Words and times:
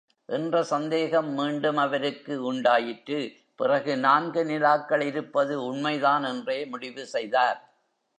என்ற 0.29 0.63
சந்தேகம் 0.63 1.27
மீண்டும் 1.33 1.77
அவருக்கு 1.77 2.43
உண்டாயிற்று, 2.43 3.19
பிறகு 3.55 3.97
நான்கு 3.97 4.43
நிலாக்கள் 4.43 5.01
இருப்பது 5.01 5.63
உண்மைதான் 5.65 6.23
என்றே 6.23 6.65
முடிவு 6.65 7.05
செய்தார். 7.05 7.59